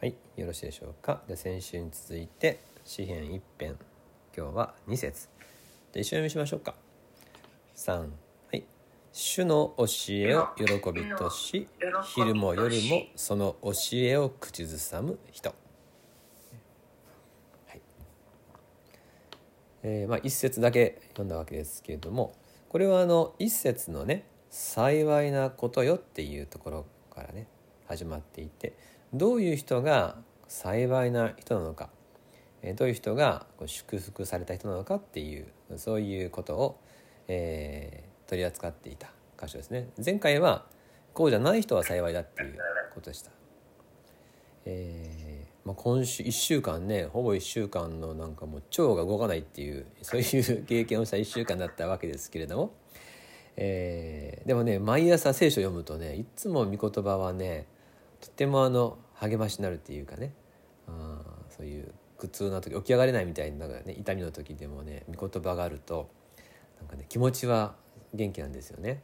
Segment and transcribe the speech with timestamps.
[0.00, 1.22] はい、よろしいでしょうか。
[1.26, 3.76] で先週に続いて詩編一編
[4.32, 5.28] 今日は2節
[5.92, 6.76] で一緒に読みしましょうか。
[7.74, 8.06] 3は
[8.52, 8.64] い。
[9.12, 11.66] 主の教えを喜びとし、
[12.14, 15.52] 昼も夜もその教えを口ずさむ人。
[17.66, 17.80] はい。
[19.82, 22.36] えーまあ一節だけ読んだわけですけれども、
[22.68, 27.48] これはあの一節のね幸いなことよっていうところからね
[27.88, 28.74] 始まっていて
[29.12, 30.16] どういう人が
[30.48, 31.90] 幸いな人なのか。
[32.74, 36.80] どういう人が祝福された人なのかっていうそういうことを、
[37.28, 39.88] えー取り扱っていた箇所ですね。
[40.04, 40.66] 前回は
[41.14, 42.58] こうじゃない人は幸いだっていう
[42.94, 43.30] ことでした、
[44.66, 52.74] えーまあ、今週1週間ねほぼ1週間のなんかもう腸が動かないっていうそういう経験をした1週間だったわけですけれども。
[53.60, 57.66] えーでもね毎朝聖書を読むとねいつも御言葉はね
[58.20, 60.32] とてもあの励ましになるっていうかね
[60.86, 66.10] あそういう苦痛な時起き上がれないみたいな、ね、痛みの時でもね御言葉があると
[66.80, 67.74] なんかね気持ちは
[68.14, 69.02] 元気なんですよね。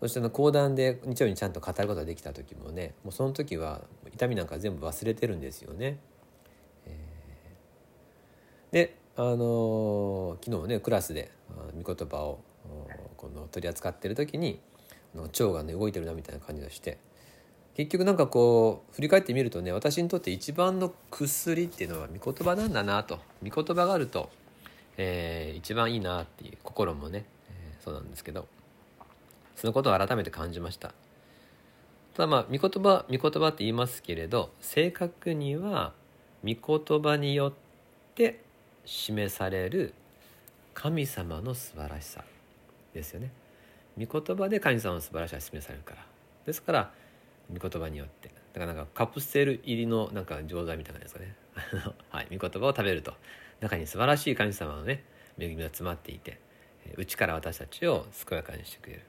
[0.00, 3.80] そしてあの講談で日曜にちゃんと語ることができた時もねもうその時は
[4.12, 5.98] 痛みなんか全部忘れてるんですよね。
[8.70, 11.30] であの昨日ねクラスで
[11.82, 12.40] 御言葉を
[13.16, 14.60] この取り扱ってる時に
[15.14, 16.98] あの腸がね動いてるなみたいな感じがして
[17.76, 23.18] 結局なんかこう振り返ってみるとね私にとって一番の薬っていうのは御言葉なんだなと。
[23.46, 24.30] 御言葉があると、
[24.96, 28.46] えー一番いいなっていう心もね、えーそうなんですけど。
[29.56, 30.88] そのことを改めて感じました。
[32.14, 35.92] ただまあ御言葉御言葉って言いますけれど正確には
[36.44, 37.52] 御言葉によっ
[38.14, 38.40] て
[38.84, 39.94] 示される
[40.74, 42.24] 神様の素晴らしさ
[42.92, 43.30] ですよね。
[43.98, 46.06] 御言葉で神様の素晴らしさが示されるから。
[46.46, 46.92] ですから
[47.52, 48.30] 御言葉によって。
[48.52, 51.34] だからなんかカプセル入りのなんか錠剤みたいなやつかね。
[52.10, 53.14] はい御言葉を食べると。
[53.60, 55.04] 中に素晴らしい神様のね
[55.38, 56.38] 恵みが詰まっていて
[56.96, 59.02] 内から私たちを健やかにしてくれる、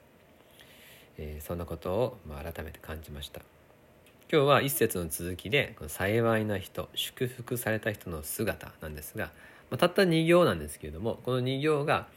[1.18, 3.42] えーそんなことを、まあ、改めて感じました。
[4.30, 9.26] 今日は一節の続きでこの幸いな人祝福された人の姿なんですが、
[9.70, 12.08] まあ、たった2行なんですけれどもこの2行が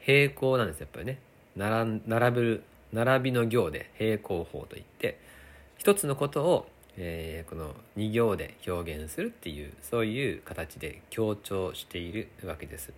[0.00, 0.80] 平行なんです。
[0.80, 1.18] やっぱりね
[1.56, 5.20] 並ん並ぶ並びの行で平行法といって
[5.78, 12.92] 一つのことを、えーこの2行で表現するっていうそういう形で強調しているわけです。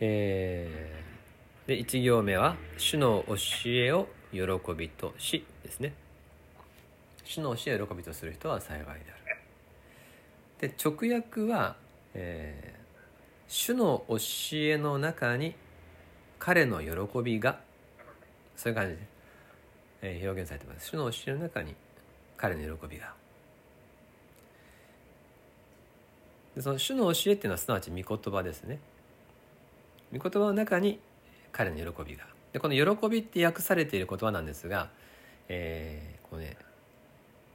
[0.00, 3.36] えーで1行目は「主の教
[3.66, 4.40] えを喜
[4.76, 5.94] びとし」ですね。
[7.24, 10.68] 主の教えを喜びとする人は幸いである。
[10.68, 11.76] で直訳は、
[12.14, 12.82] えー
[13.48, 14.16] 主の教
[14.54, 15.54] えの中に
[16.38, 17.60] 彼の喜びが
[18.56, 19.02] そういう感じで、
[20.02, 20.88] え表現されてます。
[20.88, 21.74] 主の教えの中に
[22.36, 23.14] 彼の喜びが。
[26.54, 28.78] でその主の教えっていうのはすなわち御言葉ですね。
[30.12, 31.00] 御言葉の中に
[31.52, 32.26] 彼の喜びが。
[32.52, 34.90] でこの喜びって訳されている言葉なんですが、
[35.48, 36.56] えーこうね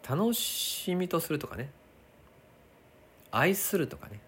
[0.08, 1.72] 楽しみとするとかね
[3.32, 4.20] 愛するとかね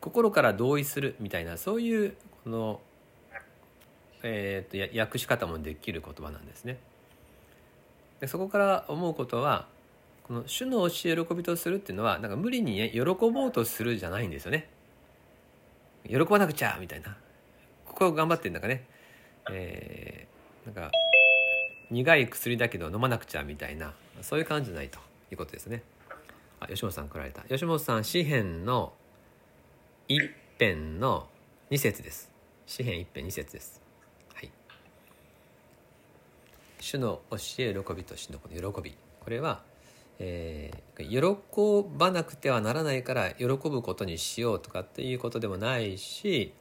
[0.00, 2.80] 心から同意するみたいなそういうこの、
[4.22, 6.78] えー、と訳し方もできる言葉なんですね。
[8.20, 9.66] でそこから思うことは
[10.24, 14.68] この主の教え喜びとするっていうのはなんか無理にね喜ぼうとするじゃないんですよね。
[16.08, 17.16] 喜ばなくちゃみたいな。
[17.86, 18.86] ここを頑張ってんだかね、
[19.50, 20.90] えーなんか
[21.90, 23.94] 苦い薬だけど飲まなくちゃみたいな。
[24.20, 24.98] そういう感じじゃないと
[25.30, 25.82] いうことですね。
[26.60, 27.42] あ吉本さん来られた。
[27.42, 28.92] 吉本さん詩編の
[30.08, 30.20] 一
[30.58, 31.28] 編の
[31.70, 32.30] 二節です。
[32.66, 33.87] 詩編一編二節です。
[36.80, 38.94] 主の教え喜びと主のこの喜び。
[39.20, 39.62] これは、
[40.18, 46.52] えー喜ばなくてはならないから喜ぶことにしようとかっていうことでもないし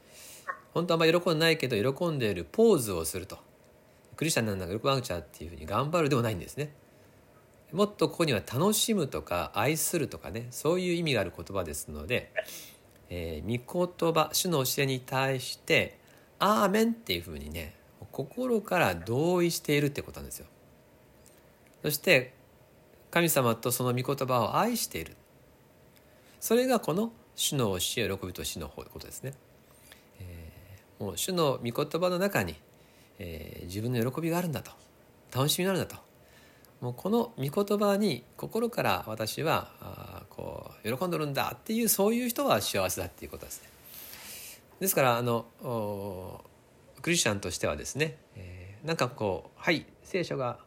[0.75, 3.39] 本当はあんま喜んでないけど喜んでいるポーズをすると。
[4.16, 6.72] クリスチャンなんだから喜ばなくちゃっていうふうに頑張るでもないんですね。
[7.72, 12.31] もっとここには楽しむとか愛するとかねそういう意味がある言葉ですので、
[13.09, 15.97] えー御言葉主の教えに対して
[16.40, 17.75] 「アーメン」っていうふうにね
[18.17, 20.47] 心から同意しているってことなんですよ。
[21.84, 22.34] そして
[23.11, 25.16] 神様とその御言葉を愛している
[26.40, 29.34] それがこの主の教え喜びと死のことですね。
[30.19, 32.55] えーもう主の御言葉の中に、
[33.19, 34.72] えー自分の喜びがあるんだと
[35.31, 35.97] 楽しみがあるんだと
[36.81, 43.69] もうこの御言葉に心から私はあこう喜んでるんだっていうそういう人は幸せだっていうことですね。
[44.79, 46.41] ですからあのお
[47.02, 50.59] クリスチャンとしてはですね、えーなんかこう「はい聖書が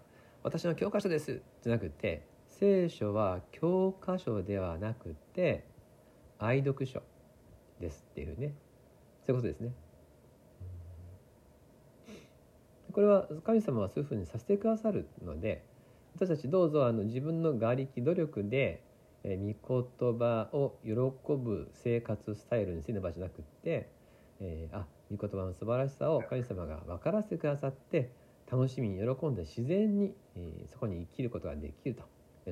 [0.42, 5.64] 私の教科書です」じゃなくて聖書は教科書ではなくて
[6.38, 7.02] 愛読書
[7.80, 8.52] ですっていうね
[9.26, 9.72] そういうことですね。
[12.92, 15.64] これは神様はそういうふうにさせてくださるので
[16.16, 18.82] 私たちどうぞあの自分の我力努力で
[19.22, 23.88] え御言葉を喜ぶ生活スタイルにする場じゃなくって、
[24.40, 28.10] えー、あ御言葉の素晴らしさを神様が分からせてくださって
[28.50, 32.04] 楽しみに喜んで自然に、えー、そこに生きることができると。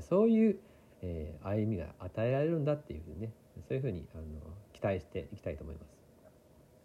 [0.03, 0.59] そういう、
[1.03, 3.33] えー、歩みが与えられるんだっていうふうにね
[3.67, 4.25] そういうふうにあの
[4.73, 5.89] 期待していきたいと思います。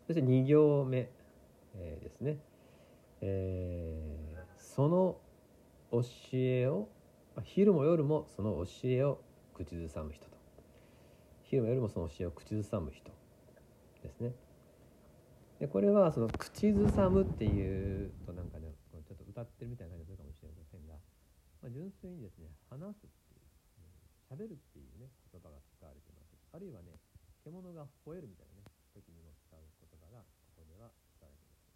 [0.07, 1.09] そして2行目、
[1.75, 2.37] えー、ですね、
[3.21, 5.17] えー、その
[5.91, 6.01] 教
[6.33, 6.87] えを
[7.43, 9.19] 昼も夜もその教えを
[9.53, 10.33] 口ずさむ人と。
[11.43, 13.11] 昼間よりもその教えを口ずさむ人
[14.01, 14.33] ですね
[15.63, 20.99] でこれはその口ずさむっていうとなんかねちょっと歌ってるみたいな感じがするかもしれませんが、
[21.63, 23.47] まあ、純粋にですね話すっていう
[24.27, 26.35] 喋、るっていうね言葉が使われてます。
[26.51, 26.99] あるいはね
[27.47, 31.71] 獣が吠えるみたいなね時にも使う言葉がここでは使われてます、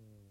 [0.00, 0.24] え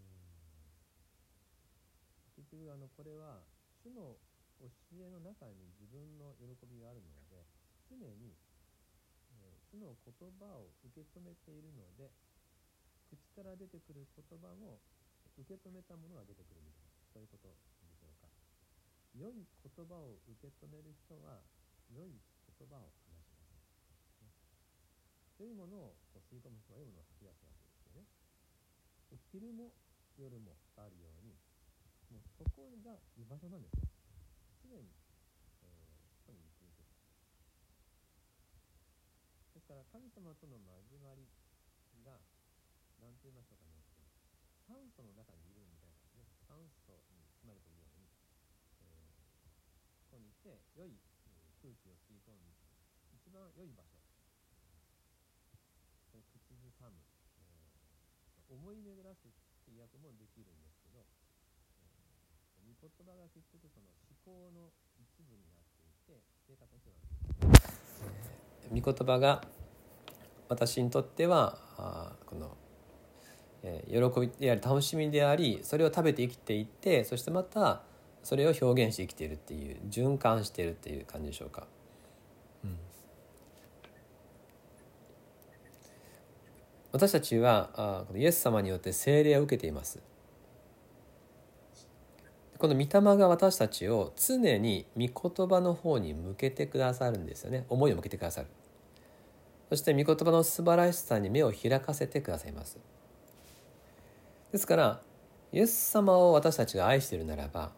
[2.34, 3.46] ー、結局あのこれは
[3.78, 4.18] 主の
[4.58, 4.66] 教
[4.98, 7.46] えの中に自分の喜びがあるので
[7.86, 8.34] 常に、
[9.76, 12.10] の言葉を受け止めているので
[13.10, 14.80] 口から出てくる言葉も
[15.38, 17.50] 受け止めたものが出てくるみたいなそういうこと
[17.82, 18.30] でしょうか。
[19.14, 21.42] 良い言葉を受け止める人は
[21.90, 24.30] 良い言葉を話します、ね、
[25.38, 28.06] 良いものをこう吸い込む人は良いものを吐き出すわけですよね。
[29.30, 29.70] 昼も
[30.18, 31.34] 夜もあるように
[32.10, 33.86] もうそこが居場所なんですよ。
[34.62, 34.90] 常に、
[35.62, 36.90] えー、そこにい続ける
[39.64, 41.24] ですから神様との交わり
[42.04, 42.20] が
[43.00, 43.80] 何て言いましょうかね
[44.68, 48.04] 酸素の中にいるみたいなね酸素に包まれているように、
[48.84, 51.00] えー、ここにいて良い
[51.64, 52.44] 空気を吸い込む
[53.16, 53.96] 一番良い場所
[56.12, 56.28] 口
[56.60, 57.00] ずさむ、
[57.40, 59.32] えー、思い巡らすっ
[59.64, 61.08] ていう役もできるんですけど
[62.68, 68.53] 御言葉が結局その思考の一部になっていて生活の一部なんです。
[68.72, 69.42] 御言葉が
[70.48, 72.56] 私にとってはあこの、
[73.62, 77.82] えー、喜びであり楽しみでありそれを食べて生きていってそしてまた
[78.22, 81.66] それを表現して生きているっていう循環しているっていう感じでしょうか。
[82.64, 82.78] うん、
[86.92, 90.00] 私たちはあイエス様によって聖霊を受けています。
[92.58, 97.64] この御霊が私たちを常に御言葉の方に向けてくださるんですよね。
[97.68, 98.46] 思いを向けてくださる。
[99.70, 102.78] そして御言葉の素晴らしさに目を開かせてくださいます。
[104.52, 105.00] ですから
[105.52, 107.72] イエス様を私たちが愛しているならば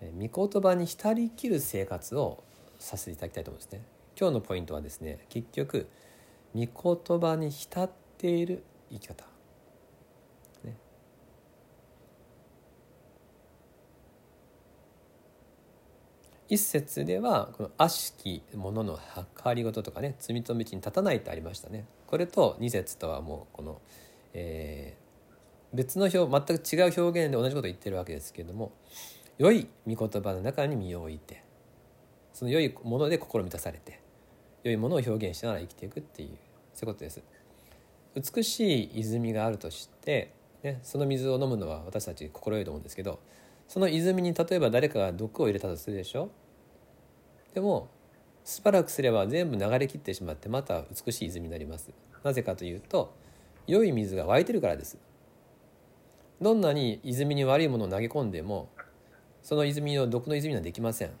[0.00, 2.44] 御言葉に浸りきる生活を
[2.78, 3.82] させていただきたいと思うんですね。
[4.18, 5.88] 今日のポイントはですね結局
[6.54, 9.35] 御言葉に浸っている生き方。
[16.48, 18.98] 一節ではこの悪しき者の
[19.42, 21.86] 計りごととかね罪と道に立たないってありましたね。
[22.06, 23.80] これと二節とはもうこの、
[24.32, 28.70] えー、別の表全く違う表現で同じことを言ってるわけですけれども
[29.38, 31.42] 良い御言葉の中に身を置いて
[32.32, 34.00] その良いもので心満たされて
[34.62, 36.28] 良いものを表現しながら生きていくっていう
[36.74, 37.22] そういうことです。
[38.14, 40.32] 美しい泉があるとして、
[40.62, 43.18] ね、その水を飲むのは私たち心よいと思うんですけど
[43.68, 46.30] その泉に例えば誰かが毒を入れたとするでしょ？
[47.56, 47.88] でも
[48.44, 51.90] しばらくすれば全部流れきってしまってまた美しい泉になります。
[52.22, 53.14] なぜかというと
[53.66, 54.98] 良い水が湧いてるからです。
[56.42, 58.68] どんなに泉に悪いものを投げ込んでも
[59.42, 61.12] その泉の毒の泉にはできません。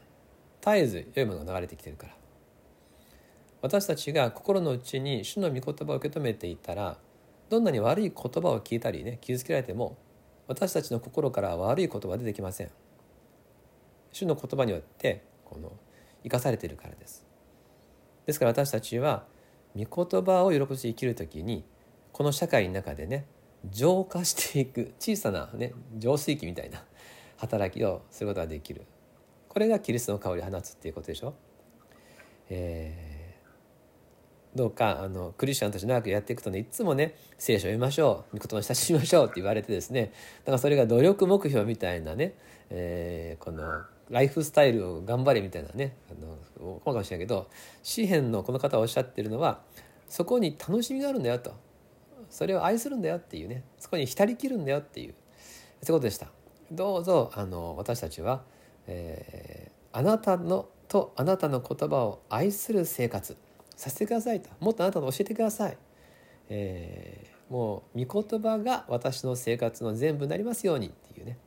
[0.60, 2.12] 絶えず良いものが流れてきてるから。
[3.62, 6.98] 私たちが心の内に主の御言葉を受け止めていたら
[7.48, 9.96] どんなに悪い言葉を聞いたりね傷つけられても
[10.48, 12.70] 私たちの心から悪い言葉は出てきません。
[14.12, 15.72] 主の言葉によってこの
[16.26, 17.24] 生かされているからです。
[18.26, 19.24] ですから私たちは
[19.76, 21.64] 御言葉を喜び生きる時に
[22.12, 23.26] この社会の中でね
[23.70, 26.82] 浄化していく小さなね浄水器みたいな
[27.36, 28.82] 働きをすることができる。
[29.48, 31.34] これがキリストの香りを放つっていうことでしょ、
[32.50, 33.16] えー
[34.56, 42.34] どうかあのクリスチャンとして長くやっていくとねいつもね聖書を読みましょう御言葉に親しみましょうって言われてですねだからそれが努力目標みたいなね、
[42.70, 43.62] えー、この
[44.10, 47.48] ライフスタイルを頑張れみたいなねあのかもしれないけど
[47.82, 49.60] 詩篇のこの方がおっしゃってるのは
[50.08, 51.52] そこに楽しみがあるんだよと。
[52.28, 53.62] それを愛するんだよっていうね。
[53.78, 55.14] そこに浸りきるんだよっていう。
[55.82, 56.28] そういうことでした。
[56.72, 58.42] どうぞあの私たちは
[58.86, 63.36] えーあなたのとあなたの言葉を愛する生活
[63.76, 64.50] させてくださいと。
[64.60, 65.76] もっとあなたの教えてください、
[66.48, 71.38] えーもう御言葉が私の生活の全部になりますようにっていうね。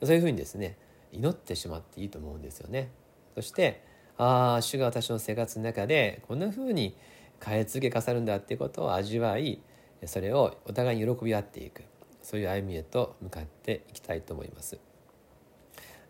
[0.00, 0.76] そういうふうにですね
[1.14, 2.90] 祈ってしまっていいと思うんですよね。
[3.34, 3.82] そして
[4.16, 6.96] ああ主が私の生活の中でこんなふうに
[7.44, 9.60] 変え続けかさるんだっていうことを味わい
[10.06, 11.82] それをお互いに喜び合っていく
[12.22, 14.78] そういう歩みへと向かっていきたいと思います。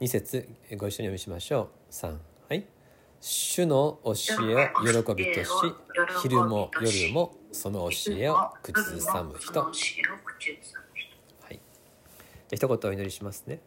[0.01, 1.93] 2節ご一緒にお読みしましょう。
[1.93, 2.17] 3
[2.49, 2.67] はい
[3.21, 4.13] 主の教
[4.51, 5.51] えを喜びとし
[6.23, 9.71] 昼も夜もその教えを口ずさむ人は
[11.51, 13.61] いじゃ一言お祈りしますね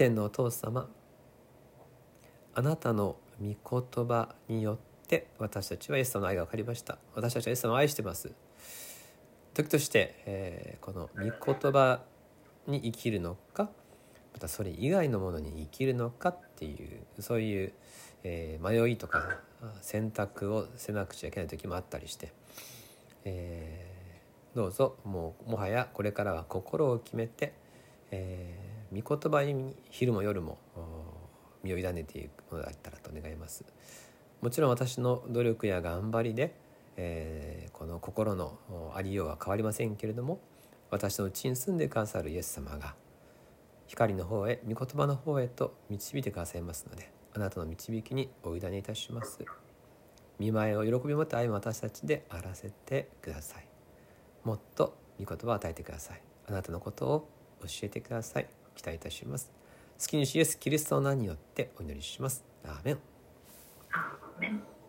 [0.00, 0.88] 天のお父様
[2.54, 6.96] あなたの御言葉によって私たちはイエス様の愛が分かりました。
[7.14, 8.32] 私たちはイエス様を愛してます。
[9.52, 12.00] 時として、えーこの御言葉
[12.66, 13.68] に生きるのか
[14.32, 17.72] またそれ以外のものに生きるのかっていうそういう、
[18.22, 19.36] えー迷いとか
[19.82, 22.32] 選択をせなくちゃいけない時もあったりして、
[23.26, 27.52] えーどうぞもうもはやこれからは心を決めて、
[28.10, 30.58] えー御言葉に昼も夜も
[31.62, 33.64] 身を委ねていくものだったらと願います。
[34.40, 36.54] もちろん私の努力や頑張りで、
[36.96, 38.58] えーこの心の
[38.94, 40.38] ありようは変わりませんけれども
[40.90, 42.94] 私のうちに住んでくださるイエス様が
[43.86, 49.38] 光の方へ御言葉の方へと導いてくださいますのであなたの導きにお委ねいたします。
[50.38, 53.66] 見舞いを喜び持って歩む私たちであらせてください。
[54.44, 56.20] もっと御言葉を与えてください。
[56.48, 57.28] あなたのことを
[57.62, 58.48] 教えてください。
[58.74, 59.50] 期待いたします。
[60.00, 62.44] 好きにしイエスキリストの名によってお祈りします。
[62.64, 62.98] アーメン。
[63.92, 64.79] アーメン。